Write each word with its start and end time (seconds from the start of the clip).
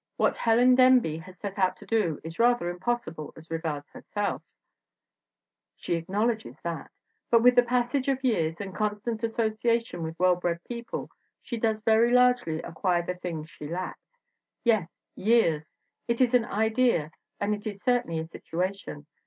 What 0.17 0.35
Helen 0.35 0.73
Denby 0.73 1.19
has 1.19 1.37
set 1.37 1.59
out 1.59 1.77
to 1.77 1.85
do 1.85 2.19
is 2.23 2.39
rather 2.39 2.71
impossible 2.71 3.31
as 3.37 3.51
regards 3.51 3.87
herself, 3.91 4.41
she 5.75 5.93
acknowledges 5.93 6.59
that; 6.61 6.89
but 7.29 7.43
with 7.43 7.53
the 7.53 7.61
passage 7.61 8.07
of 8.07 8.23
years 8.23 8.59
and 8.59 8.73
constant 8.73 9.23
association 9.23 10.01
with 10.01 10.17
well 10.17 10.37
bred 10.37 10.63
people 10.63 11.11
she 11.43 11.57
does 11.59 11.81
very 11.81 12.11
largely 12.11 12.63
acquire 12.63 13.05
the 13.05 13.13
things 13.13 13.47
she 13.51 13.67
lacked. 13.67 14.17
Yes, 14.63 14.97
years! 15.15 15.67
It 16.07 16.19
is 16.19 16.33
an 16.33 16.45
idea 16.45 17.11
and 17.39 17.53
it 17.53 17.67
is 17.67 17.83
certainly 17.83 18.17
a 18.17 18.25
situation. 18.25 19.05